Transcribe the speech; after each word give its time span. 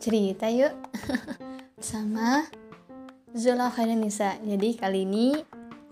cerita 0.00 0.48
yuk 0.48 0.72
bersama 1.76 2.48
Zula 3.36 3.68
Nisa. 3.92 4.40
Jadi 4.40 4.74
kali 4.74 5.04
ini 5.04 5.36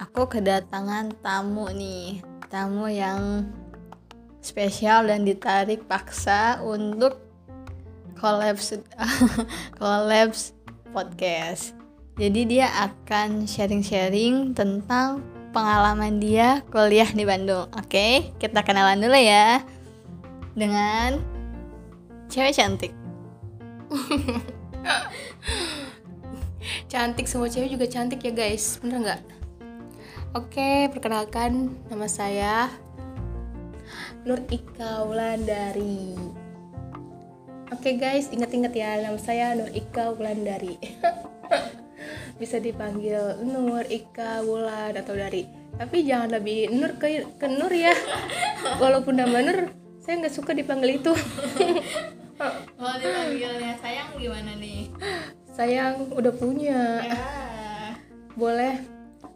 aku 0.00 0.26
kedatangan 0.26 1.12
tamu 1.20 1.68
nih, 1.70 2.24
tamu 2.48 2.88
yang 2.88 3.46
spesial 4.40 5.06
dan 5.06 5.28
ditarik 5.28 5.84
paksa 5.84 6.64
untuk 6.64 7.20
collabs 8.16 8.80
collabs 9.78 10.56
podcast. 10.90 11.76
Jadi 12.18 12.58
dia 12.58 12.66
akan 12.90 13.46
sharing-sharing 13.46 14.56
tentang 14.56 15.22
pengalaman 15.54 16.18
dia 16.18 16.66
kuliah 16.74 17.06
di 17.06 17.22
Bandung. 17.22 17.70
Oke, 17.78 18.34
kita 18.42 18.66
kenalan 18.66 18.98
dulu 18.98 19.14
ya 19.14 19.62
dengan 20.58 21.22
cewek 22.26 22.58
cantik. 22.58 22.97
cantik 26.92 27.28
semua 27.28 27.48
cewek 27.48 27.72
juga 27.74 27.86
cantik 27.88 28.24
ya 28.24 28.32
guys. 28.32 28.78
Bener 28.80 28.98
nggak? 29.04 29.22
Oke 30.36 30.92
perkenalkan 30.92 31.72
nama 31.88 32.04
saya 32.04 32.68
Nur 34.28 34.44
Ika 34.52 35.08
Wulandari 35.08 36.12
oke 37.78 37.94
guys 37.94 38.26
ingat-ingat 38.34 38.74
ya 38.74 38.98
nama 39.00 39.16
saya 39.16 39.54
Nur 39.54 39.70
Ika 39.70 40.18
Wulandari 40.18 40.74
bisa 42.42 42.58
dipanggil 42.58 43.38
Nur 43.46 43.86
Ika 43.86 44.42
Wulan 44.46 44.94
atau 44.94 45.14
dari. 45.14 45.46
Tapi 45.78 46.02
jangan 46.02 46.34
lebih 46.38 46.74
Nur 46.74 46.98
ke, 46.98 47.22
ke 47.38 47.46
Nur 47.46 47.70
ya. 47.70 47.94
Walaupun 48.82 49.18
nama 49.18 49.42
Nur 49.42 49.70
saya 50.02 50.22
nggak 50.22 50.34
suka 50.34 50.54
dipanggil 50.54 51.02
itu 51.02 51.12
Kalau 52.38 52.94
dipanggilnya 53.02 53.74
sayang 53.82 54.14
gimana 54.14 54.54
nih? 54.62 54.86
Sayang 55.50 56.06
udah 56.14 56.34
punya. 56.38 57.02
Ya. 57.02 57.18
Boleh 58.38 58.78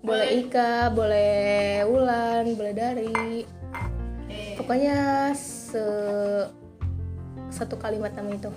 boleh 0.03 0.47
Ika, 0.47 0.91
boleh 0.95 1.83
Wulan, 1.87 2.55
boleh 2.55 2.75
Dari. 2.75 3.43
Eh, 4.31 4.55
Pokoknya 4.55 5.31
se 5.35 5.83
satu 7.51 7.75
kalimat 7.75 8.15
nama 8.15 8.31
itu. 8.31 8.51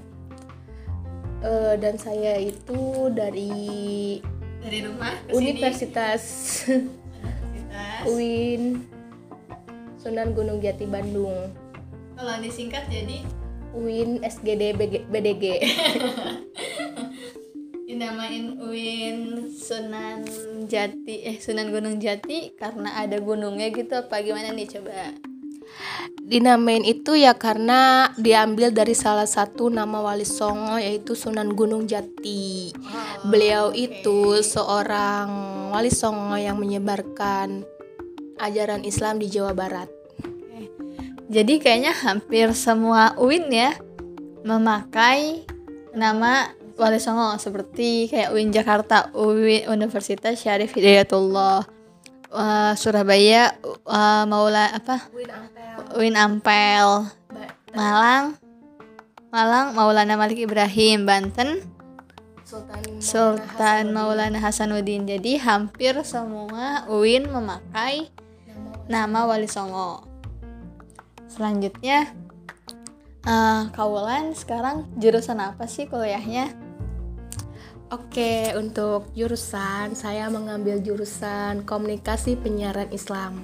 Eh, 1.41 1.73
dan 1.81 1.97
saya 1.97 2.37
itu 2.37 3.09
dari 3.13 4.21
dari 4.61 4.79
rumah 4.85 5.13
ke 5.25 5.33
Universitas. 5.33 6.23
Universitas. 6.69 8.05
UIN 8.05 8.85
Sunan 9.97 10.37
Gunung 10.37 10.61
Jati 10.61 10.85
Bandung. 10.85 11.49
Kalau 12.13 12.37
disingkat 12.41 12.85
jadi 12.89 13.25
UIN 13.75 14.23
SGD 14.23 14.73
BG 14.73 14.93
BDG. 15.11 15.43
dinamain 17.95 18.59
UIN 18.59 19.47
Sunan 19.55 20.27
Jati 20.67 21.23
eh 21.23 21.39
Sunan 21.39 21.71
Gunung 21.71 21.95
Jati 21.95 22.51
karena 22.59 22.91
ada 22.99 23.23
gunungnya 23.23 23.71
gitu 23.71 23.95
apa 23.95 24.19
gimana 24.19 24.51
nih 24.51 24.67
coba? 24.67 25.15
Dinamain 26.19 26.83
itu 26.83 27.15
ya 27.15 27.39
karena 27.39 28.11
diambil 28.19 28.75
dari 28.75 28.91
salah 28.91 29.23
satu 29.23 29.71
nama 29.71 30.03
wali 30.03 30.27
songo 30.27 30.75
yaitu 30.75 31.15
Sunan 31.15 31.55
Gunung 31.55 31.87
Jati. 31.87 32.75
Oh, 32.75 33.31
Beliau 33.31 33.71
oke. 33.71 33.79
itu 33.79 34.43
seorang 34.43 35.31
wali 35.71 35.87
songo 35.87 36.35
yang 36.35 36.59
menyebarkan 36.59 37.63
ajaran 38.43 38.83
Islam 38.83 39.23
di 39.23 39.31
Jawa 39.31 39.55
Barat. 39.55 39.94
Jadi 41.25 41.57
kayaknya 41.57 41.93
hampir 41.93 42.53
semua 42.53 43.17
UIN 43.17 43.49
ya 43.49 43.73
memakai 44.45 45.41
nama 45.97 46.53
Wali 46.75 46.99
Songo 47.01 47.39
seperti 47.39 48.11
kayak 48.11 48.35
UIN 48.35 48.51
Jakarta, 48.53 49.09
UIN 49.15 49.65
Universitas 49.71 50.37
Syarif 50.37 50.75
Hidayatullah, 50.75 51.65
eh, 52.29 52.73
Surabaya, 52.77 53.57
eh, 53.65 54.23
Maula 54.27 54.69
apa? 54.75 55.07
UIN 55.95 56.19
Ampel, 56.19 57.09
Malang, 57.73 58.37
Malang 59.31 59.73
Maulana 59.73 60.19
Malik 60.19 60.45
Ibrahim, 60.45 61.07
Banten. 61.07 61.63
Sultan, 62.45 63.01
Sultan 63.01 63.89
Maulana 63.89 64.37
Hasanuddin. 64.37 65.09
Jadi 65.09 65.41
hampir 65.41 65.97
semua 66.05 66.85
UIN 66.85 67.25
memakai 67.33 68.13
nama 68.85 69.25
Wali 69.25 69.49
Songo. 69.49 70.14
Selanjutnya 71.35 72.15
Kaulan 73.75 74.37
sekarang 74.37 74.85
jurusan 75.01 75.41
apa 75.41 75.65
sih 75.65 75.89
kuliahnya? 75.89 76.53
Oke, 77.89 78.53
untuk 78.53 79.09
jurusan 79.17 79.97
saya 79.97 80.29
mengambil 80.29 80.77
jurusan 80.77 81.65
komunikasi 81.65 82.37
penyiaran 82.37 82.93
Islam. 82.93 83.41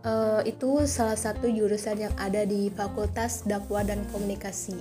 Eh, 0.00 0.56
itu 0.56 0.88
salah 0.88 1.16
satu 1.16 1.44
jurusan 1.44 2.08
yang 2.08 2.14
ada 2.16 2.48
di 2.48 2.72
Fakultas 2.72 3.44
Dakwah 3.44 3.84
dan 3.84 4.00
Komunikasi. 4.08 4.80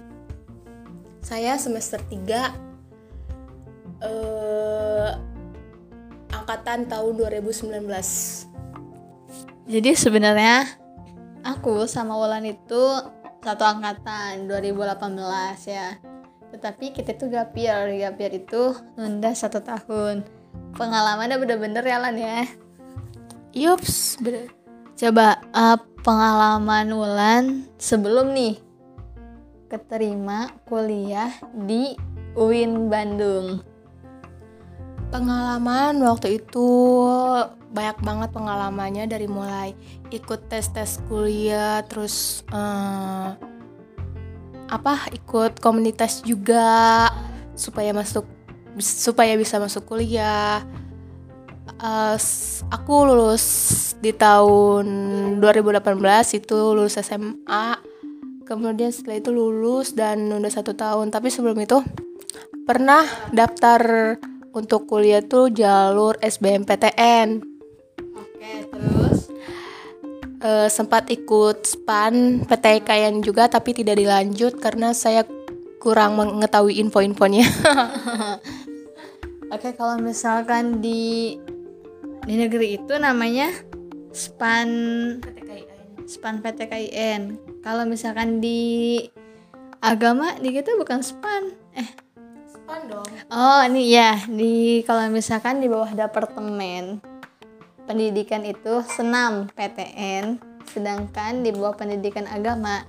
Saya 1.19 1.59
semester 1.59 1.99
3 2.07 2.55
eh, 3.99 5.11
angkatan 6.31 6.87
tahun 6.87 7.13
2019. 7.19 7.83
Jadi 9.67 9.91
sebenarnya 9.91 10.78
aku 11.43 11.87
sama 11.87 12.15
Wulan 12.15 12.45
itu 12.47 12.83
satu 13.39 13.63
angkatan 13.63 14.47
2018 14.51 15.69
ya. 15.69 15.95
Tetapi 16.49 16.91
kita 16.91 17.15
tuh 17.15 17.29
gap 17.31 17.53
year, 17.55 17.87
gap 18.01 18.17
year 18.19 18.33
itu 18.35 18.75
nunda 18.97 19.31
satu 19.31 19.61
tahun. 19.63 20.25
Pengalamannya 20.75 21.37
bener-bener 21.39 21.83
ya 21.85 21.97
Lan 22.01 22.17
ya. 22.17 22.43
Yups, 23.53 24.19
bener. 24.21 24.51
Coba 24.99 25.39
eh, 25.55 25.77
pengalaman 26.03 26.87
Wulan 26.91 27.45
sebelum 27.79 28.35
nih 28.35 28.59
keterima 29.69 30.49
kuliah 30.65 31.31
di 31.53 31.93
UIN 32.33 32.89
Bandung. 32.89 33.61
Pengalaman 35.09 35.97
waktu 36.05 36.41
itu 36.41 36.69
banyak 37.69 37.97
banget 38.01 38.29
pengalamannya 38.33 39.05
dari 39.05 39.29
mulai 39.29 39.77
ikut 40.09 40.49
tes-tes 40.49 41.01
kuliah 41.05 41.85
terus 41.85 42.41
eh, 42.49 43.29
apa 44.69 45.09
ikut 45.13 45.57
komunitas 45.61 46.21
juga 46.21 47.09
supaya 47.57 47.91
masuk 47.91 48.25
supaya 48.79 49.35
bisa 49.35 49.57
masuk 49.57 49.89
kuliah. 49.89 50.63
S- 52.15 52.61
aku 52.69 53.07
lulus 53.07 53.45
di 54.03 54.11
tahun 54.11 54.85
2018 55.41 56.39
itu 56.39 56.55
lulus 56.75 56.99
SMA. 56.99 57.79
Kemudian 58.45 58.89
setelah 58.89 59.21
itu 59.21 59.29
lulus 59.29 59.93
dan 59.93 60.29
udah 60.29 60.51
satu 60.51 60.73
tahun. 60.73 61.13
Tapi 61.13 61.29
sebelum 61.29 61.57
itu 61.61 61.81
pernah 62.65 63.05
daftar 63.29 64.17
untuk 64.53 64.89
kuliah 64.89 65.21
tuh 65.21 65.53
jalur 65.53 66.17
SBMPTN. 66.19 67.48
Oke, 68.39 68.71
terus 68.71 69.27
Eh, 70.39 70.71
sempat 70.71 71.03
ikut 71.11 71.67
span 71.67 72.47
PTKN 72.47 73.19
juga 73.19 73.51
tapi 73.51 73.75
tidak 73.75 73.99
dilanjut 73.99 74.55
karena 74.55 74.95
saya 74.95 75.27
kurang 75.83 76.15
mengetahui 76.15 76.79
info-infonya. 76.79 77.43
Oke, 79.53 79.75
kalau 79.75 79.99
misalkan 79.99 80.79
di 80.79 81.35
di 82.23 82.33
negeri 82.39 82.79
itu 82.79 82.95
namanya 82.95 83.51
span 84.15 84.69
span 86.07 86.39
PTKIN. 86.39 87.35
Kalau 87.59 87.83
misalkan 87.83 88.39
di 88.39 89.03
agama 89.83 90.39
di 90.39 90.55
kita 90.55 90.71
bukan 90.79 91.03
span. 91.03 91.51
Eh, 91.75 91.89
Span 92.47 92.87
dong. 92.87 93.03
oh 93.27 93.59
ini 93.67 93.91
ya 93.91 94.23
di 94.23 94.87
kalau 94.87 95.03
misalkan 95.11 95.59
di 95.59 95.67
bawah 95.67 95.91
departemen 95.91 97.03
pendidikan 97.89 98.45
itu 98.45 98.85
senam 98.85 99.49
PTN, 99.57 100.37
sedangkan 100.69 101.41
di 101.41 101.49
bawah 101.49 101.73
pendidikan 101.73 102.29
agama 102.29 102.85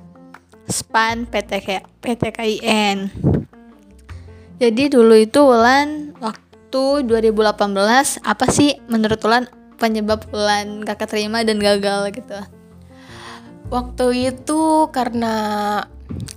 span 0.68 1.24
PTK 1.24 1.80
PTKIN. 2.04 3.08
Jadi 4.60 4.92
dulu 4.92 5.16
itu 5.16 5.40
Ulan 5.40 6.12
waktu 6.20 7.08
2018 7.08 8.20
apa 8.20 8.46
sih 8.52 8.76
menurut 8.92 9.16
Ulan 9.24 9.48
penyebab 9.80 10.28
Ulan 10.36 10.84
gak 10.84 11.08
keterima 11.08 11.48
dan 11.48 11.64
gagal 11.64 12.12
gitu? 12.12 12.36
Waktu 13.72 14.36
itu 14.36 14.92
karena 14.92 15.34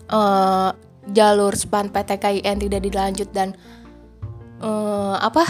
eh, 0.08 0.70
jalur 1.12 1.52
span 1.52 1.92
PTKIN 1.92 2.64
tidak 2.64 2.80
dilanjut 2.80 3.28
dan 3.36 3.60
eh, 4.64 5.16
apa 5.20 5.44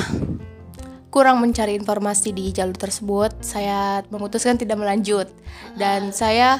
kurang 1.13 1.45
mencari 1.45 1.77
informasi 1.77 2.33
di 2.33 2.49
jalur 2.49 2.73
tersebut, 2.73 3.37
saya 3.45 4.01
memutuskan 4.09 4.57
tidak 4.57 4.81
melanjut. 4.81 5.29
Dan 5.77 6.09
saya 6.09 6.57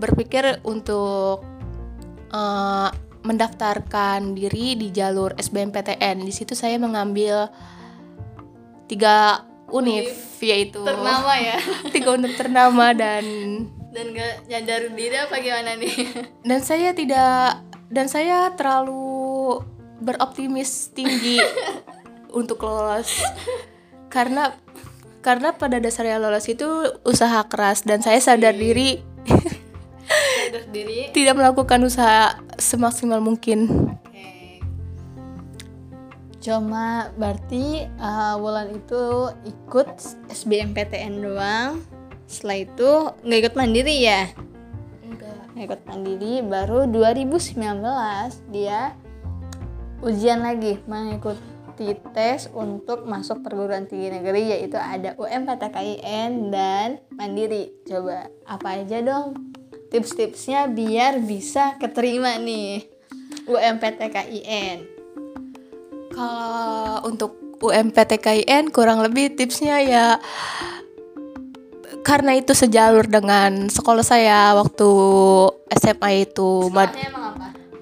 berpikir 0.00 0.64
untuk 0.64 1.44
eh, 2.32 2.88
mendaftarkan 3.22 4.32
diri 4.32 4.80
di 4.80 4.88
jalur 4.88 5.36
SBMPTN. 5.36 6.24
Di 6.24 6.32
situ 6.32 6.56
saya 6.56 6.80
mengambil 6.80 7.52
tiga 8.88 9.44
univ 9.68 10.08
yaitu 10.40 10.80
ternama 10.80 11.36
ya. 11.36 11.60
tiga 11.94 12.16
univ 12.16 12.32
ternama 12.40 12.96
dan 12.96 13.24
dan 13.92 14.06
gak 14.16 14.48
nyadar 14.48 14.82
diri 14.96 15.16
apa 15.20 15.36
gimana 15.44 15.76
nih? 15.76 15.92
Dan 16.48 16.64
saya 16.64 16.96
tidak 16.96 17.60
dan 17.92 18.08
saya 18.08 18.48
terlalu 18.56 19.60
beroptimis 20.00 20.96
tinggi 20.96 21.36
untuk 22.32 22.64
lolos. 22.64 23.22
Karena 24.12 24.56
karena 25.22 25.54
pada 25.54 25.78
dasarnya 25.78 26.18
lolos 26.18 26.50
itu 26.50 26.66
usaha 27.06 27.46
keras 27.46 27.86
dan 27.86 28.02
saya 28.02 28.18
sadar 28.18 28.52
diri. 28.52 28.98
Sadar 30.42 30.66
diri. 30.74 31.14
Tidak 31.14 31.32
melakukan 31.32 31.80
usaha 31.86 32.36
semaksimal 32.58 33.22
mungkin. 33.22 33.70
Cuma 36.42 37.14
berarti 37.14 37.86
uh, 38.02 38.34
Wulan 38.42 38.74
itu 38.74 39.30
ikut 39.46 39.88
SBMPTN 40.26 41.22
doang. 41.22 41.78
Setelah 42.26 42.58
itu 42.66 42.90
nggak 43.22 43.40
ikut 43.46 43.54
mandiri 43.54 43.96
ya? 44.02 44.26
Enggak. 45.06 45.38
Nggak 45.54 45.64
ikut 45.70 45.82
mandiri 45.86 46.34
baru 46.42 46.90
2019 46.90 47.62
dia 48.50 48.90
ujian 50.02 50.42
lagi 50.42 50.82
mengikuti 50.90 51.51
tes 52.14 52.46
untuk 52.54 53.04
masuk 53.04 53.42
perguruan 53.42 53.90
tinggi 53.90 54.14
negeri 54.14 54.54
yaitu 54.54 54.78
ada 54.78 55.18
UMPTKIN 55.18 56.54
dan 56.54 57.02
mandiri. 57.14 57.74
Coba 57.86 58.30
apa 58.46 58.82
aja 58.82 59.02
dong 59.02 59.52
tips-tipsnya 59.92 60.72
biar 60.72 61.20
bisa 61.20 61.76
keterima 61.76 62.40
nih 62.40 62.88
UMPTKIN 63.44 64.88
Kalau 66.16 67.04
untuk 67.04 67.36
UMPTKIN 67.60 68.72
kurang 68.72 69.04
lebih 69.04 69.36
tipsnya 69.36 69.84
ya 69.84 70.06
karena 72.02 72.34
itu 72.34 72.50
sejalur 72.50 73.06
dengan 73.06 73.70
sekolah 73.70 74.02
saya 74.02 74.58
waktu 74.58 74.90
SMA 75.78 76.26
itu 76.26 76.72
Mad-? 76.72 76.98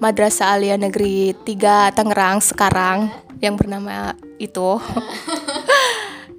Madrasah 0.00 0.56
Alia 0.56 0.76
Negeri 0.76 1.32
3 1.32 1.96
Tangerang 1.96 2.44
sekarang 2.44 3.08
yang 3.40 3.56
bernama 3.56 4.14
itu. 4.38 4.80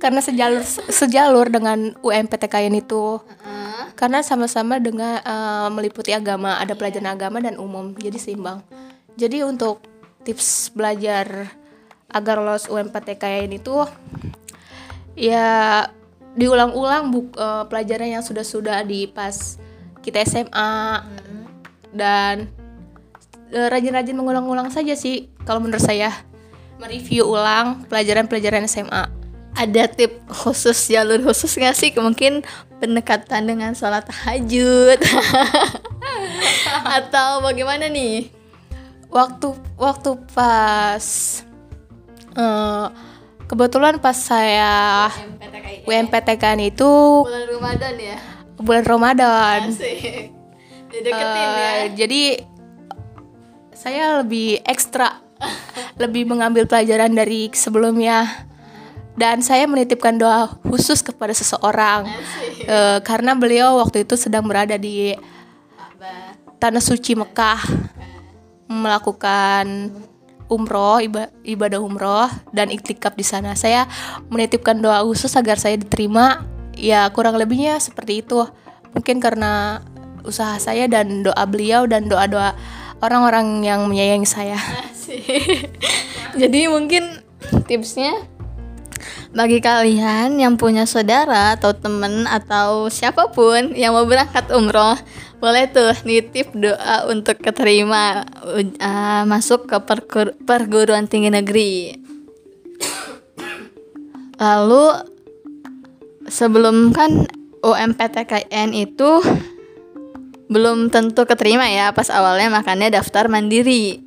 karena 0.01 0.17
sejalur 0.17 0.65
sejalur 0.89 1.45
dengan 1.53 1.93
UMPTKIN 2.01 2.73
itu 2.73 3.21
Heeh. 3.21 3.93
karena 3.93 4.25
sama-sama 4.25 4.81
dengan 4.81 5.21
eh, 5.21 5.69
meliputi 5.69 6.09
agama, 6.09 6.57
ada 6.57 6.73
pelajaran 6.73 7.13
agama 7.13 7.37
dan 7.37 7.61
umum, 7.61 7.93
jadi 7.93 8.17
seimbang. 8.17 8.65
Jadi 9.13 9.45
untuk 9.45 9.85
tips 10.25 10.73
belajar 10.73 11.53
agar 12.09 12.41
lolos 12.41 12.65
UMPTKIN 12.65 13.61
itu 13.61 13.85
ya 15.13 15.85
diulang-ulang 16.33 17.13
buk 17.13 17.37
eh, 17.37 17.63
pelajaran 17.69 18.09
yang 18.09 18.23
sudah-sudah 18.25 18.81
di 18.81 19.05
pas 19.05 19.61
kita 20.01 20.25
SMA 20.25 21.05
dan 21.93 22.49
eh, 23.53 23.67
rajin-rajin 23.69 24.17
mengulang-ulang 24.17 24.73
saja 24.73 24.97
sih 24.97 25.29
kalau 25.45 25.61
menurut 25.61 25.83
saya 25.85 26.30
mereview 26.81 27.29
ulang 27.29 27.85
pelajaran-pelajaran 27.85 28.65
SMA. 28.65 29.05
ada 29.51 29.83
tip 29.83 30.23
khusus 30.31 30.87
jalur 30.87 31.19
khusus 31.21 31.51
nggak 31.53 31.75
sih? 31.75 31.91
Mungkin 31.93 32.41
pendekatan 32.81 33.45
dengan 33.45 33.77
sholat 33.77 34.07
tahajud. 34.09 34.97
Atau 36.97 37.45
bagaimana 37.45 37.91
nih? 37.91 38.31
Waktu 39.11 39.51
waktu 39.75 40.17
pas 40.31 41.05
eh, 42.33 42.85
kebetulan 43.45 43.99
pas 43.99 44.15
saya 44.15 45.11
UMPTKN 45.83 46.71
itu 46.71 46.91
bulan 47.27 47.45
Ramadan 47.51 47.93
ya? 47.99 48.17
bulan 48.55 48.83
Ramadan. 48.87 49.59
Asik. 49.67 50.31
dideketin 50.91 51.47
Eh, 51.51 51.59
ya? 51.59 51.71
jadi 51.95 52.23
saya 53.75 54.23
lebih 54.23 54.63
ekstra 54.63 55.19
lebih 56.01 56.25
mengambil 56.29 56.65
pelajaran 56.65 57.11
dari 57.13 57.51
sebelumnya. 57.53 58.47
Dan 59.11 59.43
saya 59.43 59.67
menitipkan 59.67 60.15
doa 60.15 60.47
khusus 60.63 61.03
kepada 61.03 61.35
seseorang. 61.35 62.07
Eh, 62.63 62.99
karena 63.03 63.35
beliau 63.35 63.77
waktu 63.83 64.07
itu 64.07 64.15
sedang 64.15 64.47
berada 64.47 64.79
di 64.79 65.13
tanah 66.61 66.79
suci 66.79 67.17
Mekah 67.17 67.59
melakukan 68.71 69.91
umroh 70.51 70.99
iba- 70.99 71.31
ibadah 71.43 71.79
umroh 71.79 72.29
dan 72.55 72.71
iktikaf 72.71 73.15
di 73.15 73.23
sana. 73.23 73.55
Saya 73.55 73.87
menitipkan 74.31 74.79
doa 74.79 75.03
khusus 75.03 75.31
agar 75.35 75.59
saya 75.59 75.75
diterima. 75.75 76.47
Ya 76.75 77.07
kurang 77.11 77.35
lebihnya 77.35 77.79
seperti 77.83 78.23
itu. 78.23 78.47
Mungkin 78.95 79.19
karena 79.19 79.83
usaha 80.23 80.55
saya 80.61 80.87
dan 80.87 81.25
doa 81.25 81.43
beliau 81.49 81.83
dan 81.87 82.07
doa 82.07 82.27
doa 82.31 82.51
orang-orang 83.03 83.65
yang 83.65 83.87
menyayangi 83.89 84.29
saya. 84.29 84.59
jadi 86.41 86.67
mungkin 86.67 87.21
tipsnya 87.67 88.27
bagi 89.31 89.63
kalian 89.63 90.37
yang 90.37 90.59
punya 90.59 90.83
saudara 90.83 91.55
atau 91.55 91.71
temen 91.71 92.27
atau 92.27 92.91
siapa 92.91 93.31
pun 93.31 93.71
yang 93.71 93.95
mau 93.95 94.03
berangkat 94.03 94.51
umroh 94.51 94.99
boleh 95.41 95.71
tuh 95.71 95.95
nitip 96.05 96.53
doa 96.53 97.09
untuk 97.09 97.39
keterima 97.41 98.27
ah, 98.77 99.23
masuk 99.25 99.65
ke 99.65 99.77
pergur- 99.81 100.37
perguruan 100.45 101.09
tinggi 101.09 101.33
negeri. 101.33 101.97
Lalu 104.37 104.85
sebelum 106.29 106.93
kan 106.93 107.25
UMPTKN 107.61 108.73
itu 108.73 109.21
belum 110.51 110.91
tentu 110.91 111.23
keterima 111.23 111.71
ya 111.71 111.95
pas 111.95 112.11
awalnya 112.11 112.51
makanya 112.51 112.99
daftar 112.99 113.31
mandiri 113.31 114.03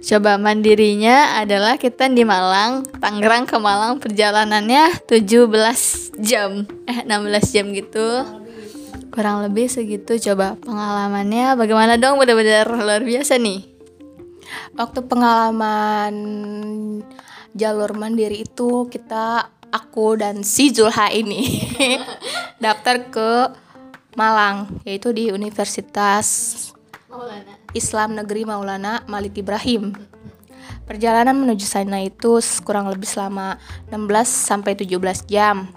Coba 0.00 0.40
mandirinya 0.40 1.36
adalah 1.36 1.76
kita 1.76 2.08
di 2.08 2.24
Malang, 2.24 2.88
Tangerang 3.04 3.44
ke 3.44 3.60
Malang 3.60 4.00
perjalanannya 4.00 5.04
17 5.04 6.16
jam, 6.24 6.64
eh 6.88 7.04
16 7.04 7.52
jam 7.52 7.68
gitu. 7.76 8.24
Kurang 9.12 9.44
lebih 9.44 9.68
segitu 9.68 10.16
coba 10.30 10.56
pengalamannya 10.56 11.52
bagaimana 11.52 12.00
dong 12.00 12.16
benar-benar 12.16 12.64
luar 12.72 13.04
biasa 13.04 13.36
nih. 13.36 13.68
waktu 14.74 15.06
pengalaman 15.06 16.14
jalur 17.54 17.94
mandiri 17.94 18.46
itu 18.46 18.86
kita 18.90 19.50
aku 19.70 20.18
dan 20.18 20.42
si 20.42 20.74
Zulha 20.74 21.10
ini 21.10 21.70
daftar 22.62 23.10
ke 23.10 23.30
Malang 24.18 24.82
yaitu 24.82 25.14
di 25.14 25.30
Universitas 25.30 26.26
Maulana. 27.10 27.54
Islam 27.72 28.14
Negeri 28.14 28.42
Maulana 28.44 29.02
Malik 29.04 29.34
Ibrahim. 29.36 29.92
Perjalanan 30.86 31.34
menuju 31.36 31.62
sana 31.62 31.98
itu 32.00 32.30
kurang 32.60 32.86
lebih 32.86 33.06
selama 33.06 33.58
16 33.88 33.98
sampai 34.26 34.74
17 34.74 34.90
jam. 35.24 35.70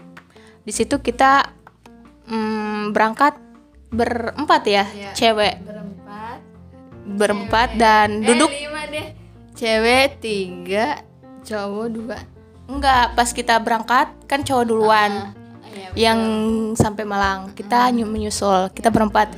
Di 0.61 0.71
situ 0.71 0.97
kita 0.97 1.49
mm, 2.25 2.93
berangkat 2.93 3.37
berempat 3.89 4.63
ya, 4.65 4.83
Iya. 4.87 5.11
cewek 5.13 5.55
Berempat. 5.61 6.37
berempat 7.05 7.69
dan 7.75 8.21
duduk 8.21 8.49
Eh, 8.49 8.65
lima 8.65 8.81
deh. 8.87 9.07
Cewek 9.53 10.17
tiga, 10.17 11.05
cowok 11.43 11.87
dua. 11.89 12.17
enggak 12.63 13.13
pas 13.13 13.29
kita 13.29 13.59
berangkat 13.59 14.07
kan 14.25 14.41
cowok 14.41 14.65
duluan 14.65 15.11
Ah, 15.13 15.93
yang 15.93 16.17
sampai 16.73 17.03
Malang. 17.03 17.51
Kita 17.51 17.91
nyu- 17.91 18.07
menyusul, 18.07 18.71
kita 18.71 18.89
berempat. 18.89 19.29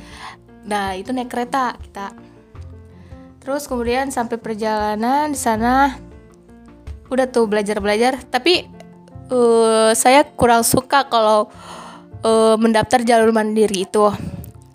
Nah, 0.66 0.98
itu 0.98 1.14
naik 1.14 1.30
kereta 1.30 1.78
kita. 1.78 2.10
Terus 3.38 3.70
kemudian 3.70 4.10
sampai 4.10 4.42
perjalanan 4.42 5.30
di 5.30 5.38
sana 5.38 5.94
udah 7.06 7.26
tuh 7.30 7.46
belajar-belajar, 7.46 8.18
tapi 8.26 8.66
eh, 9.30 9.90
saya 9.94 10.26
kurang 10.34 10.66
suka 10.66 11.06
kalau 11.06 11.46
eh, 12.26 12.56
mendaftar 12.58 13.06
jalur 13.06 13.30
mandiri 13.30 13.86
itu. 13.86 14.10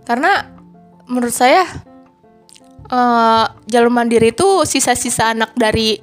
Karena 0.08 0.48
menurut 1.12 1.36
saya 1.36 1.68
eh, 2.88 3.46
jalur 3.68 3.92
mandiri 3.92 4.32
itu 4.32 4.64
sisa-sisa 4.64 5.36
anak 5.36 5.52
dari 5.60 6.00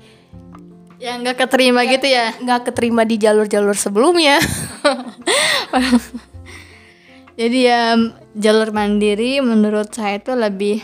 yang 0.98 1.22
nggak 1.22 1.46
keterima 1.46 1.86
gitu 1.86 2.10
ya. 2.10 2.34
nggak 2.36 2.68
keterima 2.68 3.06
di 3.08 3.16
jalur-jalur 3.16 3.72
sebelumnya. 3.78 4.36
Jadi 7.38 7.70
ya 7.70 7.94
jalur 8.34 8.74
mandiri 8.74 9.38
menurut 9.38 9.94
saya 9.94 10.18
itu 10.18 10.34
lebih 10.34 10.82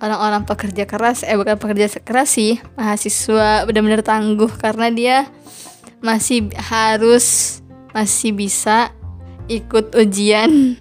orang-orang 0.00 0.48
pekerja 0.48 0.88
keras, 0.88 1.20
eh 1.28 1.36
bukan 1.36 1.60
pekerja 1.60 1.92
keras 2.00 2.40
sih, 2.40 2.56
mahasiswa 2.72 3.68
benar-benar 3.68 4.00
tangguh 4.00 4.48
karena 4.56 4.88
dia 4.88 5.16
masih 6.00 6.48
harus 6.56 7.60
masih 7.92 8.32
bisa 8.32 8.96
ikut 9.52 9.92
ujian. 9.92 10.80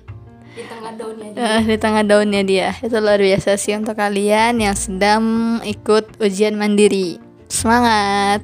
Di 0.56 0.64
tengah 0.64 0.92
daunnya 0.96 1.28
dia. 1.36 1.44
Eh, 1.44 1.62
di 1.68 1.76
tengah 1.76 2.04
daunnya 2.08 2.44
dia. 2.48 2.70
Itu 2.80 3.04
luar 3.04 3.20
biasa 3.20 3.60
sih 3.60 3.76
untuk 3.76 4.00
kalian 4.00 4.64
yang 4.64 4.76
sedang 4.80 5.24
ikut 5.68 6.16
ujian 6.24 6.56
mandiri. 6.56 7.20
Semangat 7.52 8.40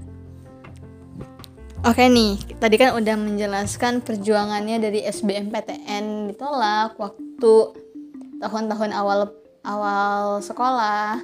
oke 1.85 2.03
nih 2.03 2.35
tadi 2.57 2.75
kan 2.81 2.97
udah 2.97 3.15
menjelaskan 3.15 4.01
perjuangannya 4.01 4.81
dari 4.81 5.05
SBMPTN 5.05 6.33
ditolak 6.33 6.97
waktu 6.97 7.53
tahun-tahun 8.41 8.91
awal 8.91 9.31
awal 9.63 10.41
sekolah 10.41 11.21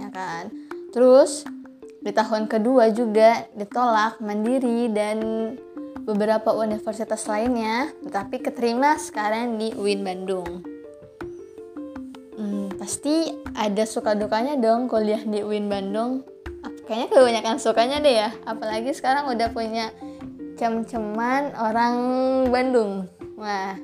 ya 0.00 0.08
kan 0.10 0.48
terus 0.90 1.44
di 2.02 2.10
tahun 2.10 2.50
kedua 2.50 2.90
juga 2.90 3.46
ditolak 3.54 4.18
mandiri 4.18 4.90
dan 4.90 5.18
beberapa 6.02 6.50
universitas 6.50 7.22
lainnya, 7.30 7.94
tetapi 8.02 8.42
keterima 8.42 8.98
sekarang 8.98 9.54
di 9.54 9.70
UIN 9.78 10.02
Bandung. 10.02 10.66
Hmm, 12.34 12.74
pasti 12.74 13.30
ada 13.54 13.86
suka 13.86 14.18
dukanya 14.18 14.58
dong 14.58 14.90
kuliah 14.90 15.22
di 15.22 15.46
UIN 15.46 15.70
Bandung. 15.70 16.26
Kayaknya 16.82 17.06
kebanyakan 17.14 17.56
sukanya 17.62 17.98
deh 18.02 18.14
ya, 18.26 18.30
apalagi 18.42 18.90
sekarang 18.90 19.30
udah 19.30 19.48
punya 19.54 19.94
cem-ceman 20.58 21.54
orang 21.54 21.96
Bandung. 22.50 23.06
Wah, 23.38 23.78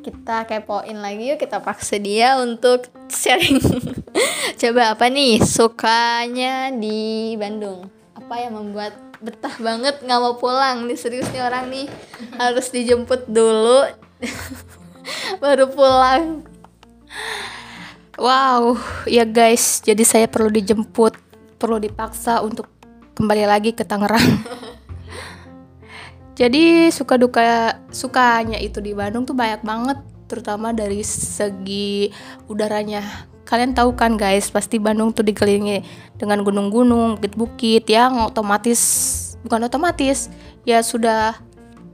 kita 0.00 0.46
kepoin 0.46 0.98
lagi 0.98 1.34
yuk, 1.34 1.38
kita 1.42 1.58
paksa 1.58 1.98
dia 1.98 2.38
untuk 2.38 2.86
sharing. 3.10 3.58
Coba 4.60 4.94
apa 4.94 5.06
nih 5.10 5.42
sukanya 5.42 6.70
di 6.70 7.34
Bandung? 7.34 7.90
Apa 8.14 8.46
yang 8.46 8.54
membuat 8.54 8.94
betah 9.20 9.52
banget 9.60 10.00
nggak 10.00 10.20
mau 10.20 10.34
pulang 10.40 10.88
nih 10.88 10.96
serius 10.96 11.28
nih 11.28 11.44
orang 11.44 11.68
nih 11.68 11.84
harus 12.40 12.72
dijemput 12.72 13.28
dulu 13.28 13.84
baru 15.44 15.68
pulang 15.68 16.40
Wow, 18.20 18.76
ya 19.08 19.24
guys, 19.24 19.80
jadi 19.80 20.04
saya 20.04 20.26
perlu 20.28 20.52
dijemput, 20.52 21.16
perlu 21.60 21.76
dipaksa 21.76 22.40
untuk 22.40 22.72
kembali 23.20 23.44
lagi 23.44 23.76
ke 23.76 23.84
Tangerang. 23.84 24.40
jadi 26.40 26.88
suka 26.88 27.20
duka 27.20 27.76
sukanya 27.92 28.56
itu 28.56 28.80
di 28.80 28.96
Bandung 28.96 29.28
tuh 29.28 29.36
banyak 29.36 29.60
banget, 29.60 30.00
terutama 30.24 30.72
dari 30.72 31.04
segi 31.04 32.08
udaranya. 32.48 33.28
Kalian 33.44 33.76
tahu 33.76 33.92
kan 33.92 34.16
guys, 34.16 34.48
pasti 34.48 34.80
Bandung 34.80 35.12
tuh 35.12 35.26
dikelilingi 35.26 35.84
dengan 36.16 36.40
gunung-gunung, 36.40 37.20
bukit-bukit 37.20 37.84
yang 37.92 38.32
otomatis 38.32 38.80
bukan 39.44 39.68
otomatis, 39.68 40.28
ya 40.68 40.84
sudah 40.84 41.36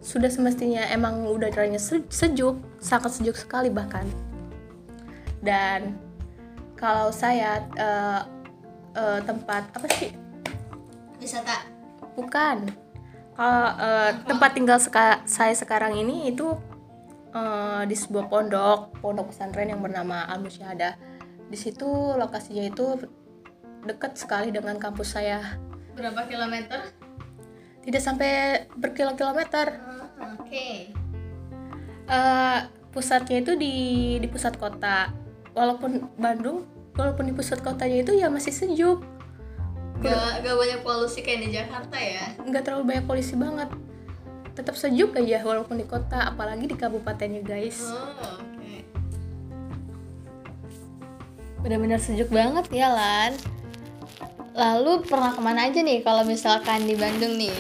sudah 0.03 0.31
semestinya 0.31 0.87
emang 0.95 1.27
udaranya 1.27 1.83
se- 1.83 2.07
sejuk, 2.07 2.59
sangat 2.79 3.19
sejuk 3.19 3.35
sekali 3.35 3.71
bahkan. 3.71 4.07
Dan 5.43 5.99
kalau 6.79 7.11
saya 7.11 7.67
eh, 7.75 8.21
eh, 8.97 9.21
tempat 9.23 9.69
apa 9.77 9.87
sih? 10.01 10.11
Wisata. 11.21 11.69
Bukan. 12.17 12.73
Kalau 13.37 13.69
eh, 13.77 14.11
tempat 14.25 14.51
tinggal 14.57 14.81
seka- 14.81 15.21
saya 15.29 15.53
sekarang 15.53 15.93
ini 16.01 16.33
itu 16.33 16.57
eh, 17.37 17.83
di 17.85 17.93
sebuah 17.93 18.33
pondok 18.33 18.97
pondok 19.05 19.29
pesantren 19.31 19.69
yang 19.69 19.85
bernama 19.85 20.25
Al 20.25 20.41
Musyahadah 20.41 20.97
di 21.47 21.59
situ 21.61 21.87
lokasinya 22.17 22.65
itu 22.67 23.07
dekat 23.87 24.19
sekali 24.19 24.51
dengan 24.51 24.81
kampus 24.83 25.15
saya. 25.15 25.61
Berapa 25.95 26.27
kilometer? 26.27 26.91
Tidak 27.87 28.03
sampai 28.03 28.67
berkilo-kilometer. 28.75 29.79
Oke. 30.43 30.91
Eh, 32.07 32.59
pusatnya 32.91 33.39
itu 33.45 33.55
di 33.55 33.75
di 34.19 34.27
pusat 34.27 34.59
kota. 34.59 35.15
Walaupun 35.55 36.19
Bandung 36.19 36.67
walaupun 36.97 37.29
di 37.29 37.33
pusat 37.37 37.61
kotanya 37.61 38.03
itu 38.03 38.17
ya 38.17 38.33
masih 38.33 38.53
sejuk. 38.53 39.05
Gak, 40.01 40.45
gak 40.45 40.57
banyak 40.57 40.81
polusi 40.85 41.25
kayak 41.25 41.41
di 41.49 41.49
Jakarta 41.57 41.97
ya? 41.97 42.37
Nggak 42.45 42.63
terlalu 42.69 42.85
banyak 42.93 43.05
polisi 43.09 43.33
banget. 43.37 43.73
Tetap 44.57 44.77
sejuk 44.77 45.17
aja 45.17 45.41
walaupun 45.45 45.77
di 45.77 45.85
kota 45.89 46.33
apalagi 46.33 46.69
di 46.69 46.77
kabupatennya 46.77 47.45
guys. 47.45 47.85
Oh, 47.89 48.13
oke. 48.41 48.75
Benar-benar 51.65 52.01
sejuk 52.01 52.29
banget 52.29 52.69
ya 52.73 52.93
Lan. 52.93 53.33
Lalu 54.57 55.05
pernah 55.05 55.37
ke 55.37 55.41
mana 55.45 55.69
aja 55.69 55.81
nih 55.85 56.01
kalau 56.01 56.25
misalkan 56.25 56.89
di 56.89 56.97
Bandung 56.97 57.37
nih? 57.37 57.53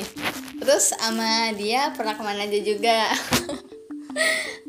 Terus 0.57 0.97
sama 0.97 1.52
dia 1.52 1.93
pernah 1.93 2.16
ke 2.16 2.23
mana 2.25 2.49
aja 2.49 2.59
juga 2.64 3.12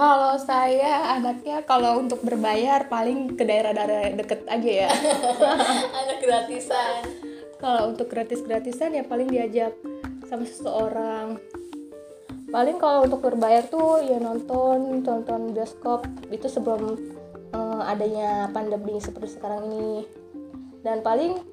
kalau 0.00 0.32
saya 0.40 1.20
anaknya 1.20 1.60
kalau 1.68 2.00
untuk 2.00 2.24
berbayar 2.24 2.88
paling 2.88 3.36
ke 3.36 3.44
daerah-daerah 3.44 4.16
deket 4.16 4.48
aja 4.48 4.88
ya. 4.88 4.90
Ada 6.00 6.14
gratisan. 6.24 7.04
Kalau 7.60 7.92
untuk 7.92 8.08
gratis-gratisan 8.08 8.96
ya 8.96 9.04
paling 9.04 9.28
diajak 9.28 9.76
sama 10.24 10.48
seseorang. 10.48 11.36
Paling 12.48 12.80
kalau 12.80 13.04
untuk 13.04 13.20
berbayar 13.20 13.60
tuh 13.68 14.00
ya 14.00 14.16
nonton 14.16 15.04
tonton 15.04 15.52
bioskop. 15.52 16.08
Itu 16.32 16.48
sebelum 16.48 16.96
eh, 17.52 17.82
adanya 17.84 18.48
pandemi 18.56 18.96
seperti 19.04 19.36
sekarang 19.36 19.68
ini. 19.68 20.08
Dan 20.80 21.04
paling 21.04 21.44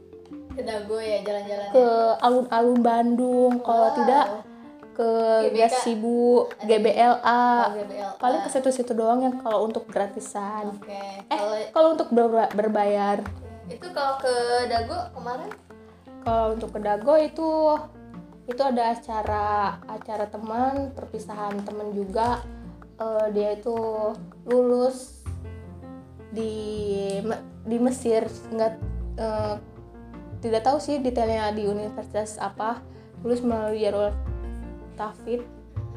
ke 0.55 0.63
Dago 0.63 1.03
ya 1.03 1.19
jalan-jalan 1.19 1.67
ke 1.75 1.85
alun-alun 2.23 2.79
Bandung. 2.79 3.53
Kalau 3.59 3.91
Wow. 3.91 3.97
tidak 3.99 4.25
ke 4.97 5.09
GBK. 5.45 5.61
Gasibu, 5.61 6.49
GBLA 6.57 7.21
Oh, 7.21 7.65
GBLA. 7.77 8.17
paling 8.17 8.41
ke 8.41 8.49
situ-situ 8.49 8.97
doang 8.97 9.21
yang 9.21 9.37
kalau 9.37 9.69
untuk 9.69 9.85
gratisan. 9.85 10.73
Oke 10.73 10.97
eh 11.21 11.37
kalau 11.37 11.53
kalau 11.69 11.89
untuk 11.93 12.09
ber- 12.09 12.49
berbayar. 12.49 13.21
Itu 13.69 13.93
kalau 13.93 14.17
ke 14.17 14.33
Dago 14.65 14.97
kemarin? 15.13 15.53
Kalau 16.25 16.57
untuk 16.57 16.69
ke 16.73 16.79
Dago 16.81 17.13
itu 17.15 17.49
itu 18.47 18.61
ada 18.63 18.95
acara 18.95 19.47
acara 19.85 20.25
teman 20.25 20.89
perpisahan 20.97 21.61
teman 21.61 21.93
juga. 21.93 22.41
Eh, 22.97 23.27
dia 23.31 23.53
itu 23.53 23.77
lulus 24.49 25.21
di 26.33 27.21
di 27.61 27.77
Mesir. 27.77 28.25
Nggak 28.49 28.73
eh, 29.15 29.55
tidak 30.41 30.65
tahu 30.65 30.81
sih 30.81 30.97
detailnya 30.97 31.53
di 31.53 31.69
universitas 31.69 32.41
apa. 32.41 32.81
Lulus 33.21 33.41
melalui 33.41 33.81
jalur 33.81 34.13
tafid 34.97 35.45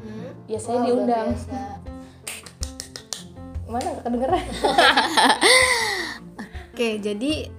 hmm? 0.05 0.29
ya 0.45 0.59
saya 0.61 0.77
luar 0.79 0.85
diundang 0.87 1.27
biasa. 1.33 1.59
mana 3.65 3.87
nggak 3.89 4.03
kedengeran 4.05 4.43
Oke, 6.71 6.97
jadi 6.97 7.51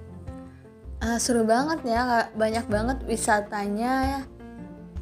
eh, 0.98 1.18
seru 1.22 1.46
banget 1.46 1.86
ya, 1.86 2.32
banyak 2.34 2.66
banget 2.66 2.98
wisatanya. 3.06 3.92
ya. 4.02 4.20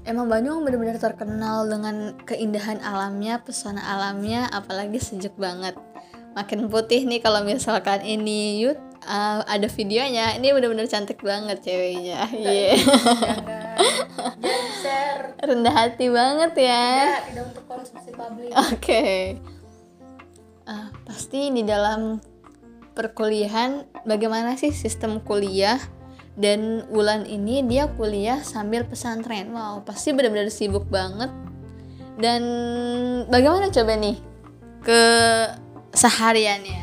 Emang 0.05 0.29
Bandung 0.29 0.61
benar-benar 0.61 1.01
terkenal 1.01 1.65
dengan 1.65 2.19
keindahan 2.29 2.85
alamnya, 2.85 3.41
pesona 3.41 3.81
alamnya, 3.81 4.45
apalagi 4.53 5.01
sejuk 5.01 5.33
banget. 5.41 5.73
Makin 6.37 6.69
putih 6.69 7.09
nih 7.09 7.25
kalau 7.25 7.47
misalkan 7.47 8.05
ini 8.05 8.61
Yud 8.61 8.77
eh, 9.09 9.41
ada 9.41 9.69
videonya, 9.73 10.37
ini 10.37 10.53
benar-benar 10.53 10.85
cantik 10.85 11.25
banget 11.25 11.63
ceweknya. 11.65 12.29
Iya. 12.29 12.77
jangan 12.77 13.60
share 14.83 15.35
Rendah 15.41 15.75
hati 15.75 16.07
banget 16.13 16.53
ya. 16.57 17.17
tidak 17.17 17.25
tidak 17.33 17.45
untuk 17.53 17.65
konsumsi 17.69 18.11
publik 18.13 18.53
Oke. 18.53 19.41
Ah, 20.69 20.93
pasti 21.03 21.51
di 21.51 21.67
dalam 21.67 22.21
perkuliahan 22.95 24.05
bagaimana 24.05 24.55
sih 24.61 24.71
sistem 24.71 25.19
kuliah 25.25 25.81
dan 26.39 26.87
Wulan 26.89 27.27
ini 27.27 27.61
dia 27.67 27.91
kuliah 27.91 28.41
sambil 28.41 28.87
pesantren. 28.87 29.53
Wow, 29.53 29.85
pasti 29.85 30.15
benar-benar 30.15 30.49
sibuk 30.49 30.89
banget. 30.89 31.29
Dan 32.21 32.43
bagaimana 33.29 33.73
coba 33.73 33.97
nih 33.97 34.17
ke 34.85 35.03
sehariannya? 35.97 36.83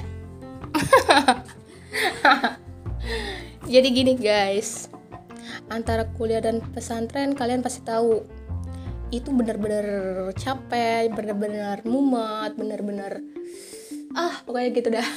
Jadi 3.74 3.88
gini 3.92 4.14
guys, 4.18 4.90
antara 5.68 6.08
kuliah 6.16 6.40
dan 6.40 6.64
pesantren 6.74 7.36
kalian 7.36 7.64
pasti 7.64 7.84
tahu 7.84 8.24
itu 9.08 9.32
benar-benar 9.32 9.88
capek, 10.36 11.08
benar-benar 11.16 11.80
mumet, 11.88 12.56
benar-benar 12.60 13.24
ah 14.16 14.36
pokoknya 14.44 14.70
gitu 14.76 14.90
dah. 14.92 15.08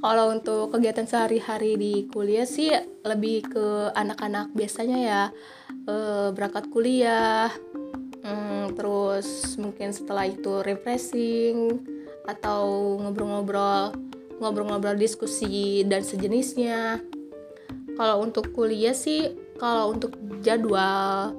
Kalau 0.00 0.32
untuk 0.32 0.72
kegiatan 0.72 1.04
sehari-hari 1.04 1.76
di 1.76 1.94
kuliah 2.08 2.48
sih 2.48 2.72
lebih 3.04 3.52
ke 3.52 3.92
anak-anak 3.92 4.48
biasanya 4.56 4.98
ya 4.98 5.22
eh, 5.84 6.28
berangkat 6.32 6.72
kuliah, 6.72 7.52
hmm, 8.24 8.72
terus 8.80 9.60
mungkin 9.60 9.92
setelah 9.92 10.24
itu 10.24 10.64
refreshing 10.64 11.84
atau 12.24 12.96
ngobrol-ngobrol, 13.04 13.92
ngobrol-ngobrol 14.40 14.96
diskusi 14.96 15.84
dan 15.84 16.00
sejenisnya. 16.00 17.09
Kalau 18.00 18.24
untuk 18.24 18.56
kuliah 18.56 18.96
sih, 18.96 19.36
kalau 19.60 19.92
untuk 19.92 20.16
jadwal 20.40 21.36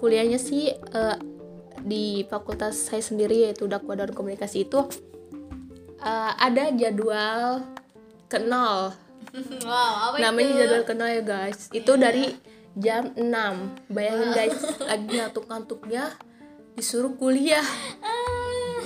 kuliahnya 0.00 0.40
sih 0.40 0.72
eh, 0.72 1.16
di 1.84 2.24
fakultas 2.24 2.88
saya 2.88 3.04
sendiri 3.04 3.44
yaitu 3.44 3.68
dakwah 3.68 3.92
dan 3.98 4.16
komunikasi 4.16 4.64
itu 4.64 4.88
uh, 6.02 6.32
ada 6.38 6.70
jadwal 6.74 7.62
kenal. 8.26 8.96
Wow 9.68 10.16
apa 10.16 10.24
namanya 10.24 10.52
itu? 10.56 10.60
jadwal 10.64 10.84
kenal 10.88 11.08
ya 11.12 11.22
guys. 11.22 11.68
Itu 11.70 12.00
dari 12.00 12.32
jam 12.78 13.12
6 13.12 13.92
bayangin 13.92 14.30
guys 14.32 14.56
lagi 14.80 15.20
ngantuk-ngantuknya 15.20 16.16
disuruh 16.72 17.12
kuliah. 17.20 17.64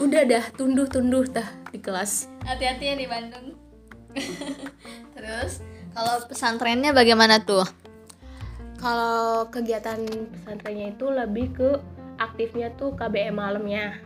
Udah 0.03 0.27
dah 0.27 0.45
tunduh-tunduh 0.59 1.31
dah 1.31 1.47
di 1.71 1.79
kelas. 1.79 2.27
Hati-hati 2.43 2.85
ya 2.91 2.95
di 2.99 3.07
Bandung. 3.07 3.55
Terus 5.15 5.63
kalau 5.93 6.25
pesantrennya 6.27 6.91
bagaimana 6.97 7.45
tuh? 7.45 7.65
Kalau 8.81 9.47
kegiatan 9.53 10.03
pesantrennya 10.35 10.97
itu 10.97 11.07
lebih 11.07 11.47
ke 11.55 11.71
aktifnya 12.19 12.75
tuh 12.75 12.97
KBM 12.99 13.39
malamnya. 13.39 14.01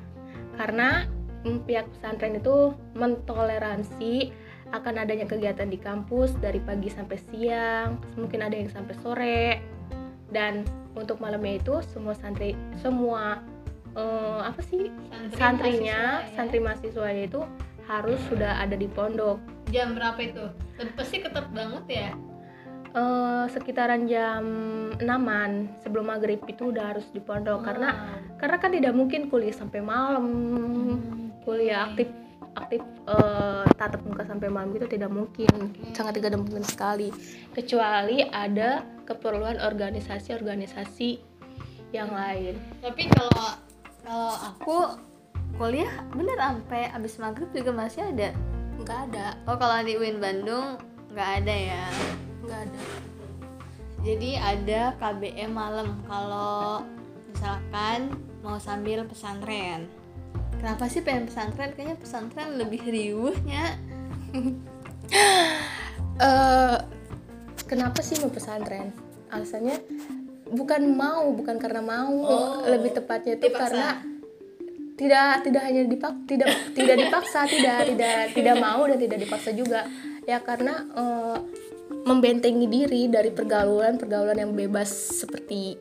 Karena 0.59 1.07
pihak 1.47 1.87
pesantren 1.97 2.43
itu 2.43 2.75
mentoleransi 2.99 4.35
akan 4.75 4.95
adanya 4.99 5.31
kegiatan 5.31 5.71
di 5.71 5.79
kampus 5.79 6.35
dari 6.43 6.59
pagi 6.59 6.91
sampai 6.91 7.19
siang 7.31 8.03
mungkin 8.19 8.43
ada 8.43 8.59
yang 8.59 8.69
sampai 8.69 8.95
sore. 9.01 9.49
Dan 10.29 10.67
untuk 10.99 11.23
malamnya 11.23 11.63
itu 11.63 11.81
semua 11.95 12.19
santri 12.19 12.59
semua 12.83 13.41
eh, 13.95 14.41
apa 14.43 14.61
sih? 14.61 14.91
Santri 15.33 15.39
santrinya 15.39 16.01
mahasiswa 16.03 16.27
ya. 16.27 16.35
santri 16.35 16.59
mahasiswanya 16.59 17.23
itu 17.31 17.41
harus 17.87 18.19
sudah 18.27 18.59
ada 18.59 18.75
di 18.75 18.91
pondok 18.91 19.39
jam 19.71 19.95
berapa 19.97 20.21
itu? 20.23 20.45
Pasti 20.95 21.23
ketat 21.23 21.51
banget 21.51 21.85
ya. 21.89 22.11
Eh, 22.97 23.45
sekitaran 23.53 24.09
jam 24.09 24.45
6-an 24.97 25.69
sebelum 25.85 26.09
maghrib 26.09 26.41
itu 26.49 26.73
udah 26.73 26.97
harus 26.97 27.05
di 27.13 27.21
pondok. 27.21 27.61
Karena 27.61 28.17
karena 28.41 28.57
kan 28.57 28.73
tidak 28.73 28.97
mungkin 28.97 29.29
kuliah 29.29 29.53
sampai 29.53 29.85
malam. 29.85 30.25
Kuliah 31.45 31.93
aktif 31.93 32.09
aktif 32.57 32.81
eh, 33.05 33.65
tatap 33.77 34.01
muka 34.01 34.25
sampai 34.25 34.49
malam 34.49 34.73
itu 34.73 34.89
tidak 34.89 35.13
mungkin. 35.13 35.77
Sangat 35.93 36.17
tidak 36.17 36.41
mungkin 36.41 36.65
sekali. 36.65 37.13
Kecuali 37.53 38.25
ada 38.33 38.81
keperluan 39.05 39.61
organisasi-organisasi 39.61 41.21
yang 41.93 42.09
lain. 42.09 42.57
Tapi 42.81 43.13
kalau 43.13 43.61
kalau 44.09 44.33
aku 44.57 44.79
kuliah 45.61 45.93
bener 46.17 46.41
sampai 46.41 46.89
abis 46.97 47.21
maghrib 47.21 47.53
juga 47.53 47.77
masih 47.77 48.09
ada 48.09 48.33
nggak 48.81 49.01
ada. 49.13 49.27
Oh 49.49 49.57
kalau 49.57 49.81
di 49.85 49.97
UIN 49.97 50.19
Bandung 50.21 50.77
nggak 51.13 51.31
ada 51.43 51.55
ya? 51.55 51.85
Nggak 52.45 52.61
ada. 52.69 52.83
Jadi 54.07 54.31
ada 54.39 54.83
KBM 55.01 55.51
malam. 55.51 55.89
Kalau 56.07 56.85
misalkan 57.33 58.15
mau 58.45 58.61
sambil 58.61 59.03
pesantren. 59.09 59.91
Kenapa 60.57 60.89
sih 60.89 61.03
pengen 61.05 61.29
pesantren? 61.29 61.75
Kayaknya 61.75 61.97
pesantren 61.99 62.51
lebih 62.59 62.83
riuhnya. 62.85 63.77
Eh 66.17 66.79
kenapa 67.69 68.01
sih 68.01 68.17
mau 68.25 68.33
pesantren? 68.33 68.89
Alasannya 69.29 69.85
bukan 70.49 70.97
mau 70.97 71.29
bukan 71.37 71.61
karena 71.61 71.85
mau. 71.85 72.17
Oh, 72.25 72.65
lebih 72.65 72.97
tepatnya 72.97 73.37
itu 73.37 73.53
karena 73.53 74.01
tidak 74.97 75.45
tidak 75.45 75.63
hanya 75.63 75.83
dipak 75.85 76.15
tidak 76.25 76.51
tidak 76.73 76.97
dipaksa 77.05 77.45
tidak 77.45 77.79
tidak 77.93 78.21
tidak 78.33 78.57
mau 78.57 78.83
dan 78.89 78.99
tidak 78.99 79.19
dipaksa 79.21 79.51
juga. 79.53 79.85
Ya 80.27 80.41
karena 80.43 80.83
eh, 80.97 81.39
membentengi 82.09 82.67
diri 82.67 83.07
dari 83.13 83.31
pergaulan 83.31 84.01
pergaulan 84.01 84.41
yang 84.41 84.53
bebas 84.57 84.89
seperti 85.23 85.77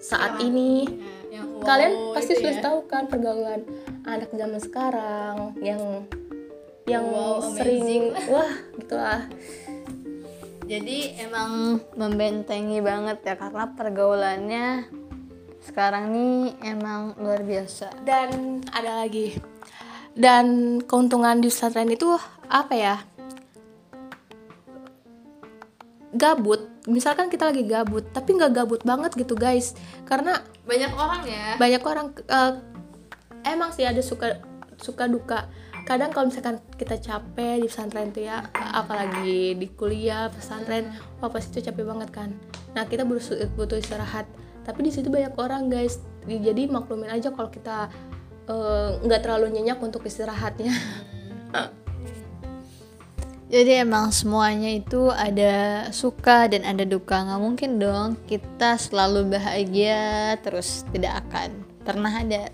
saat 0.00 0.40
ini. 0.40 0.88
yang 1.28 1.60
kalian 1.60 2.16
pasti 2.16 2.34
itu 2.34 2.40
sudah 2.40 2.56
ya. 2.56 2.64
tahu 2.64 2.78
kan 2.88 3.04
pergaulan 3.04 3.60
anak 4.08 4.32
zaman 4.32 4.60
sekarang 4.64 5.52
yang 5.60 6.08
yang 6.88 7.04
Wow, 7.04 7.52
sering 7.52 8.16
wah 8.32 8.48
gitulah. 8.80 9.28
Jadi 10.64 11.16
emang 11.20 11.80
membentengi 11.96 12.80
banget 12.80 13.24
ya 13.24 13.36
karena 13.36 13.72
pergaulannya 13.76 14.88
sekarang 15.62 16.14
nih 16.14 16.54
emang 16.64 17.18
luar 17.18 17.42
biasa. 17.42 18.02
Dan 18.06 18.62
ada 18.70 19.02
lagi. 19.04 19.36
Dan 20.14 20.78
keuntungan 20.82 21.38
di 21.38 21.50
pesantren 21.50 21.90
itu 21.90 22.18
apa 22.50 22.74
ya? 22.74 22.96
Gabut. 26.14 26.66
Misalkan 26.88 27.28
kita 27.28 27.52
lagi 27.52 27.68
gabut 27.68 28.02
tapi 28.16 28.34
nggak 28.34 28.52
gabut 28.54 28.80
banget 28.82 29.12
gitu 29.14 29.36
guys. 29.36 29.76
Karena 30.08 30.40
banyak 30.64 30.92
orang 30.96 31.22
ya. 31.28 31.46
banyak 31.60 31.82
orang 31.84 32.06
eh, 32.16 32.52
emang 33.44 33.70
sih 33.76 33.84
ada 33.84 34.00
suka 34.00 34.40
suka 34.80 35.04
duka. 35.04 35.46
Kadang 35.84 36.12
kalau 36.12 36.28
misalkan 36.28 36.60
kita 36.76 37.00
capek 37.00 37.64
di 37.64 37.68
pesantren 37.68 38.12
tuh 38.12 38.24
ya 38.24 38.44
apalagi 38.52 39.56
di 39.56 39.66
kuliah 39.72 40.28
pesantren 40.28 40.92
wah 41.20 41.32
pasti 41.32 41.60
itu 41.60 41.68
capek 41.68 41.84
banget 41.84 42.08
kan. 42.12 42.30
Nah 42.76 42.84
kita 42.88 43.08
butuh 43.08 43.48
butuh 43.56 43.80
istirahat 43.80 44.28
tapi 44.68 44.84
di 44.84 44.92
situ 44.92 45.08
banyak 45.08 45.32
orang 45.40 45.72
guys 45.72 46.04
jadi 46.28 46.68
maklumin 46.68 47.08
aja 47.08 47.32
kalau 47.32 47.48
kita 47.48 47.88
eh, 48.44 48.88
nggak 49.00 49.24
terlalu 49.24 49.56
nyenyak 49.56 49.80
untuk 49.80 50.04
istirahatnya 50.04 50.76
Jadi 53.48 53.80
emang 53.80 54.12
semuanya 54.12 54.68
itu 54.68 55.08
ada 55.08 55.88
suka 55.88 56.52
dan 56.52 56.68
ada 56.68 56.84
duka 56.84 57.16
nggak 57.16 57.40
mungkin 57.40 57.80
dong 57.80 58.20
kita 58.28 58.76
selalu 58.76 59.40
bahagia 59.40 60.36
terus 60.44 60.84
tidak 60.92 61.24
akan 61.24 61.64
pernah 61.80 62.12
ada. 62.12 62.52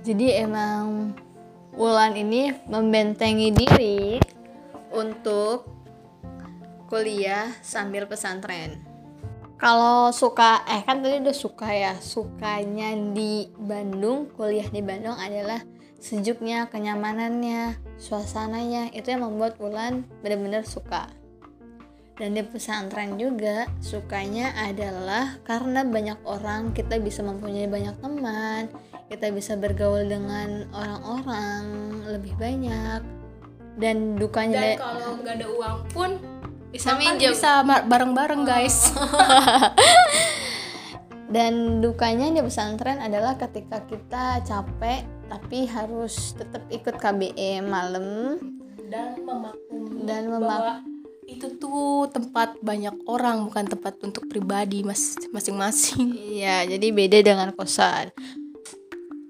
Jadi 0.00 0.32
emang 0.32 1.12
Wulan 1.76 2.16
ini 2.16 2.50
membentengi 2.66 3.52
diri 3.52 4.16
untuk 4.96 5.68
kuliah 6.88 7.52
sambil 7.60 8.08
pesantren. 8.08 8.87
Kalau 9.58 10.14
suka 10.14 10.62
eh 10.70 10.86
kan 10.86 11.02
tadi 11.02 11.18
udah 11.18 11.34
suka 11.34 11.66
ya. 11.66 11.94
Sukanya 11.98 12.94
di 12.94 13.50
Bandung 13.58 14.30
kuliah 14.38 14.70
di 14.70 14.78
Bandung 14.78 15.18
adalah 15.18 15.58
sejuknya 15.98 16.70
kenyamanannya 16.70 17.74
suasananya. 17.98 18.94
Itu 18.94 19.10
yang 19.10 19.26
membuat 19.26 19.58
Wulan 19.58 20.06
benar-benar 20.22 20.62
suka. 20.62 21.10
Dan 22.18 22.38
di 22.38 22.42
pesantren 22.46 23.18
juga 23.18 23.66
sukanya 23.82 24.54
adalah 24.54 25.38
karena 25.42 25.82
banyak 25.86 26.18
orang 26.26 26.74
kita 26.74 26.98
bisa 26.98 27.22
mempunyai 27.22 27.70
banyak 27.70 27.94
teman 28.02 28.66
kita 29.08 29.32
bisa 29.32 29.56
bergaul 29.56 30.04
dengan 30.04 30.68
orang-orang 30.70 31.64
lebih 32.04 32.36
banyak. 32.36 33.00
Dan 33.78 34.18
dukanya 34.18 34.74
dan 34.74 34.78
kalau 34.78 35.10
nggak 35.22 35.34
ada 35.38 35.46
uang 35.54 35.78
pun 35.94 36.10
bisa 36.68 36.94
makan 36.94 37.16
minjem. 37.16 37.32
bisa 37.32 37.50
bareng-bareng 37.64 38.42
guys. 38.44 38.92
Dan 41.28 41.84
dukanya 41.84 42.32
di 42.32 42.40
pesantren 42.40 43.04
adalah 43.04 43.36
ketika 43.36 43.84
kita 43.84 44.40
capek 44.42 45.04
tapi 45.28 45.68
harus 45.68 46.32
tetap 46.32 46.64
ikut 46.72 46.96
KBM 46.96 47.68
malam. 47.68 48.40
Dan 48.88 49.20
memaklumi 49.20 50.08
Dan 50.08 50.32
memak- 50.32 50.48
bahwa 50.48 50.74
itu 51.28 51.60
tuh 51.60 52.08
tempat 52.08 52.56
banyak 52.64 53.04
orang 53.04 53.44
bukan 53.44 53.68
tempat 53.68 54.00
untuk 54.00 54.24
pribadi 54.32 54.80
mas 54.80 55.12
masing-masing. 55.28 56.16
Iya 56.16 56.64
jadi 56.64 56.88
beda 56.88 57.18
dengan 57.20 57.52
kosan 57.52 58.08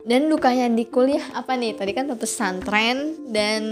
dan 0.09 0.33
dukanya 0.33 0.73
di 0.73 0.89
kuliah 0.89 1.23
apa 1.37 1.53
nih? 1.53 1.77
Tadi 1.77 1.93
kan 1.93 2.09
pesantren 2.17 3.29
dan 3.29 3.63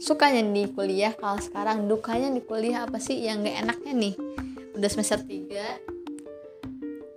sukanya 0.00 0.40
di 0.40 0.64
kuliah. 0.72 1.12
Kalau 1.12 1.36
sekarang 1.36 1.84
dukanya 1.84 2.32
di 2.32 2.40
kuliah 2.40 2.88
apa 2.88 2.96
sih 2.96 3.20
yang 3.20 3.44
gak 3.44 3.68
enaknya 3.68 3.92
nih? 3.92 4.14
Udah 4.74 4.88
semester 4.88 5.20
3 5.20 5.94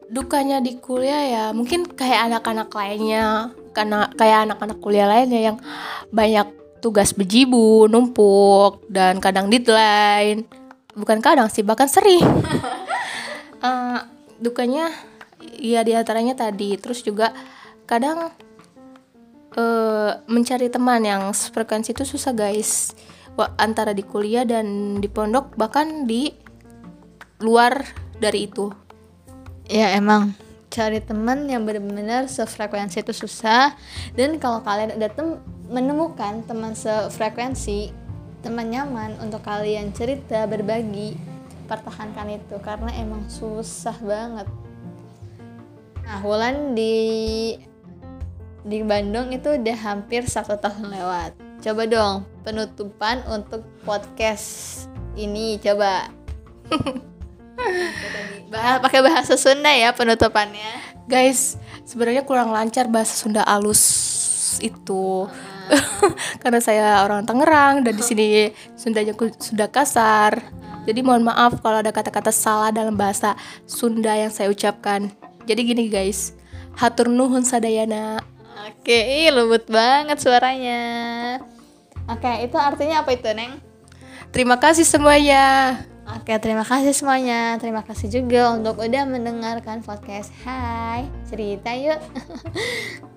dukanya 0.08 0.64
di 0.64 0.80
kuliah 0.80 1.24
ya 1.28 1.44
mungkin 1.52 1.84
kayak 1.84 2.32
anak-anak 2.32 2.72
lainnya 2.72 3.52
karena 3.76 4.08
kayak 4.16 4.48
anak-anak 4.48 4.80
kuliah 4.80 5.04
lainnya 5.04 5.52
yang 5.52 5.58
banyak 6.16 6.48
tugas 6.80 7.12
bejibu 7.12 7.86
numpuk 7.92 8.86
dan 8.90 9.20
kadang 9.20 9.52
deadline. 9.52 10.48
Bukan 10.98 11.22
kadang 11.22 11.52
sih 11.52 11.62
bahkan 11.62 11.90
sering. 11.90 12.24
Eh, 13.58 14.00
dukanya 14.38 14.94
ya 15.58 15.82
di 15.82 15.98
antaranya 15.98 16.38
tadi. 16.38 16.78
Terus 16.78 17.02
juga 17.02 17.34
kadang 17.90 18.30
eh, 19.58 20.12
mencari 20.30 20.70
teman 20.70 21.02
yang 21.02 21.34
frekuensi 21.34 21.92
itu 21.92 22.06
susah 22.06 22.32
guys. 22.32 22.94
Antara 23.38 23.94
di 23.94 24.02
kuliah 24.02 24.46
dan 24.46 24.98
di 24.98 25.06
pondok 25.06 25.54
bahkan 25.58 26.10
di 26.10 26.34
luar 27.42 27.86
dari 28.18 28.50
itu. 28.50 28.74
Ya 29.70 29.94
emang. 29.94 30.34
Cari 30.74 31.02
teman 31.02 31.46
yang 31.46 31.64
benar-benar 31.66 32.26
sefrekuensi 32.30 33.02
itu 33.02 33.14
susah. 33.14 33.78
Dan 34.18 34.42
kalau 34.42 34.66
kalian 34.66 34.98
udah 34.98 35.12
tem- 35.14 35.42
menemukan 35.70 36.42
teman 36.50 36.74
sefrekuensi 36.74 37.94
teman 38.42 38.70
nyaman 38.72 39.18
untuk 39.22 39.44
kalian 39.44 39.94
cerita 39.94 40.50
berbagi 40.50 41.18
pertahankan 41.70 42.42
itu. 42.42 42.58
Karena 42.62 42.90
emang 42.98 43.22
susah 43.30 43.96
banget. 44.02 44.48
Nah, 46.08 46.24
Wulan 46.24 46.74
di 46.74 46.96
di 48.68 48.84
Bandung 48.84 49.32
itu 49.32 49.56
udah 49.56 49.78
hampir 49.80 50.28
satu 50.28 50.60
tahun 50.60 50.92
lewat. 50.92 51.32
Coba 51.64 51.88
dong 51.88 52.28
penutupan 52.44 53.24
untuk 53.32 53.64
podcast 53.88 54.86
ini 55.16 55.56
coba. 55.64 56.12
Bahas 58.52 58.84
pakai 58.84 59.02
bahasa 59.02 59.40
Sunda 59.40 59.72
ya 59.72 59.96
penutupannya. 59.96 61.00
Guys, 61.08 61.56
sebenarnya 61.88 62.28
kurang 62.28 62.52
lancar 62.52 62.92
bahasa 62.92 63.16
Sunda 63.16 63.42
alus 63.48 63.82
itu. 64.60 65.32
Karena 66.44 66.60
saya 66.60 67.04
orang 67.08 67.24
Tangerang 67.24 67.88
dan 67.88 67.96
di 67.96 68.04
sini 68.04 68.52
Sundanya 68.76 69.16
sudah 69.40 69.72
kasar. 69.72 70.44
Jadi 70.88 71.04
mohon 71.04 71.24
maaf 71.24 71.60
kalau 71.60 71.84
ada 71.84 71.92
kata-kata 71.92 72.32
salah 72.32 72.72
dalam 72.72 72.96
bahasa 72.96 73.36
Sunda 73.64 74.16
yang 74.16 74.32
saya 74.32 74.52
ucapkan. 74.52 75.12
Jadi 75.48 75.60
gini 75.64 75.88
guys, 75.88 76.36
hatur 76.76 77.08
nuhun 77.12 77.44
sadayana. 77.44 78.37
Oke, 78.68 79.00
ih, 79.24 79.32
lembut 79.32 79.64
banget 79.72 80.20
suaranya. 80.20 80.82
Oke, 82.12 82.32
itu 82.44 82.60
artinya 82.60 83.00
apa 83.00 83.16
itu, 83.16 83.32
Neng? 83.32 83.64
Terima 84.36 84.60
kasih 84.60 84.84
semuanya. 84.84 85.80
Oke, 86.20 86.36
terima 86.44 86.68
kasih 86.68 86.92
semuanya. 86.92 87.56
Terima 87.60 87.84
kasih 87.84 88.12
juga 88.12 88.52
untuk 88.52 88.84
udah 88.84 89.04
mendengarkan 89.08 89.80
podcast. 89.84 90.36
Hai, 90.44 91.08
cerita 91.32 91.72
yuk. 91.76 92.00